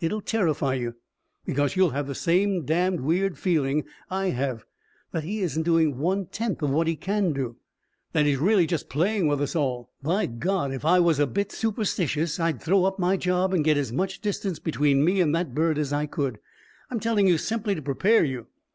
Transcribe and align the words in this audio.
It'll 0.00 0.22
terrify 0.22 0.76
you. 0.76 0.94
Because 1.44 1.76
you'll 1.76 1.90
have 1.90 2.06
the 2.06 2.14
same 2.14 2.64
damned 2.64 3.00
weird 3.00 3.36
feeling 3.36 3.84
I 4.08 4.28
have 4.30 4.64
that 5.12 5.24
he 5.24 5.42
isn't 5.42 5.64
doing 5.64 5.98
one 5.98 6.24
tenth 6.24 6.62
of 6.62 6.70
what 6.70 6.86
he 6.86 6.96
can 6.96 7.34
do 7.34 7.56
that 8.12 8.24
he's 8.24 8.38
really 8.38 8.66
just 8.66 8.88
playing 8.88 9.28
with 9.28 9.42
us 9.42 9.54
all. 9.54 9.92
By 10.02 10.24
God, 10.24 10.72
if 10.72 10.86
I 10.86 11.00
was 11.00 11.18
a 11.18 11.26
bit 11.26 11.52
superstitious, 11.52 12.40
I'd 12.40 12.62
throw 12.62 12.86
up 12.86 12.98
my 12.98 13.18
job 13.18 13.52
and 13.52 13.62
get 13.62 13.76
as 13.76 13.92
much 13.92 14.20
distance 14.22 14.58
between 14.58 15.04
me 15.04 15.20
and 15.20 15.34
that 15.34 15.54
bird 15.54 15.76
as 15.76 15.92
I 15.92 16.06
could. 16.06 16.38
I'm 16.90 16.98
telling 16.98 17.26
you 17.28 17.36
simply 17.36 17.74
to 17.74 17.82
prepare 17.82 18.24
you. 18.24 18.46